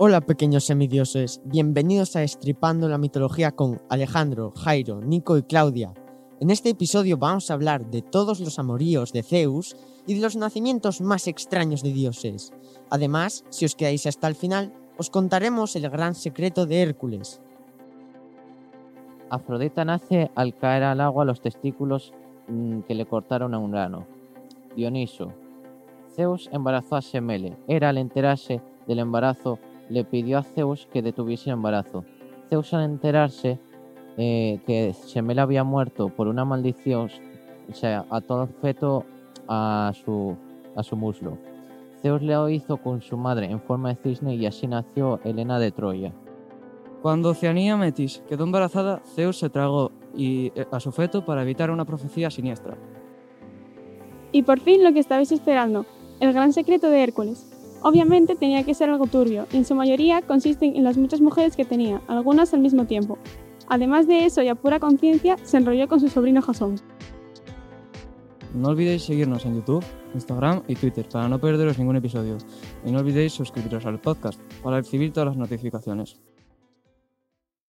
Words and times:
Hola 0.00 0.20
pequeños 0.20 0.62
semidioses, 0.62 1.40
bienvenidos 1.44 2.14
a 2.14 2.22
Estripando 2.22 2.88
la 2.88 2.98
Mitología 2.98 3.50
con 3.50 3.82
Alejandro, 3.88 4.52
Jairo, 4.52 5.00
Nico 5.00 5.36
y 5.36 5.42
Claudia. 5.42 5.92
En 6.38 6.50
este 6.50 6.68
episodio 6.68 7.16
vamos 7.16 7.50
a 7.50 7.54
hablar 7.54 7.84
de 7.90 8.02
todos 8.02 8.38
los 8.38 8.60
amoríos 8.60 9.12
de 9.12 9.24
Zeus 9.24 9.76
y 10.06 10.14
de 10.14 10.20
los 10.20 10.36
nacimientos 10.36 11.00
más 11.00 11.26
extraños 11.26 11.82
de 11.82 11.92
dioses. 11.92 12.52
Además, 12.90 13.44
si 13.48 13.64
os 13.64 13.74
quedáis 13.74 14.06
hasta 14.06 14.28
el 14.28 14.36
final, 14.36 14.72
os 14.98 15.10
contaremos 15.10 15.74
el 15.74 15.90
gran 15.90 16.14
secreto 16.14 16.64
de 16.64 16.80
Hércules. 16.80 17.40
Afrodita 19.30 19.84
nace 19.84 20.30
al 20.36 20.56
caer 20.56 20.84
al 20.84 21.00
agua 21.00 21.24
los 21.24 21.40
testículos 21.40 22.12
mm, 22.46 22.82
que 22.82 22.94
le 22.94 23.04
cortaron 23.04 23.52
a 23.52 23.58
Urano. 23.58 24.06
Dioniso. 24.76 25.32
Zeus 26.14 26.48
embarazó 26.52 26.94
a 26.94 27.02
Semele. 27.02 27.56
Hera, 27.66 27.88
al 27.88 27.98
enterarse 27.98 28.62
del 28.86 29.00
embarazo, 29.00 29.58
le 29.88 30.04
pidió 30.04 30.38
a 30.38 30.42
Zeus 30.42 30.86
que 30.92 31.02
detuviese 31.02 31.50
el 31.50 31.54
embarazo. 31.54 32.04
Zeus, 32.48 32.72
al 32.74 32.84
enterarse 32.84 33.58
eh, 34.16 34.60
que 34.66 34.92
Semele 34.94 35.40
había 35.40 35.64
muerto 35.64 36.08
por 36.08 36.28
una 36.28 36.44
maldición, 36.44 37.10
o 37.68 37.74
sea, 37.74 38.04
ató 38.10 38.40
al 38.40 38.48
feto 38.48 39.04
a 39.46 39.92
su, 39.94 40.36
a 40.74 40.82
su 40.82 40.96
muslo. 40.96 41.38
Zeus 42.02 42.22
le 42.22 42.52
hizo 42.52 42.76
con 42.76 43.02
su 43.02 43.16
madre 43.16 43.46
en 43.46 43.60
forma 43.60 43.90
de 43.90 43.96
cisne 43.96 44.34
y 44.36 44.46
así 44.46 44.66
nació 44.66 45.20
Helena 45.24 45.58
de 45.58 45.72
Troya. 45.72 46.12
Cuando 47.02 47.30
Oceanía 47.30 47.76
Metis 47.76 48.22
quedó 48.28 48.44
embarazada, 48.44 49.02
Zeus 49.14 49.38
se 49.38 49.50
tragó 49.50 49.92
y, 50.16 50.52
eh, 50.54 50.66
a 50.70 50.80
su 50.80 50.90
feto 50.90 51.24
para 51.24 51.42
evitar 51.42 51.70
una 51.70 51.84
profecía 51.84 52.30
siniestra. 52.30 52.76
Y 54.32 54.42
por 54.42 54.60
fin 54.60 54.84
lo 54.84 54.92
que 54.92 54.98
estabais 54.98 55.32
esperando, 55.32 55.86
el 56.20 56.32
gran 56.32 56.52
secreto 56.52 56.90
de 56.90 57.02
Hércules. 57.02 57.57
Obviamente 57.82 58.34
tenía 58.34 58.64
que 58.64 58.74
ser 58.74 58.90
algo 58.90 59.06
turbio, 59.06 59.46
y 59.52 59.56
en 59.58 59.64
su 59.64 59.74
mayoría 59.74 60.22
consisten 60.22 60.76
en 60.76 60.84
las 60.84 60.96
muchas 60.96 61.20
mujeres 61.20 61.56
que 61.56 61.64
tenía, 61.64 62.02
algunas 62.08 62.52
al 62.54 62.60
mismo 62.60 62.86
tiempo. 62.86 63.18
Además 63.68 64.06
de 64.06 64.24
eso 64.24 64.42
y 64.42 64.48
a 64.48 64.54
pura 64.54 64.80
conciencia, 64.80 65.36
se 65.42 65.58
enrolló 65.58 65.88
con 65.88 66.00
su 66.00 66.08
sobrino 66.08 66.42
Jasón. 66.42 66.80
No 68.54 68.68
olvidéis 68.68 69.02
seguirnos 69.02 69.44
en 69.44 69.56
YouTube, 69.56 69.84
Instagram 70.14 70.62
y 70.66 70.74
Twitter 70.74 71.06
para 71.08 71.28
no 71.28 71.38
perderos 71.38 71.78
ningún 71.78 71.96
episodio. 71.96 72.38
Y 72.84 72.90
no 72.90 73.00
olvidéis 73.00 73.32
suscribiros 73.32 73.84
al 73.84 74.00
podcast 74.00 74.40
para 74.62 74.78
recibir 74.78 75.12
todas 75.12 75.28
las 75.28 75.36
notificaciones. 75.36 76.18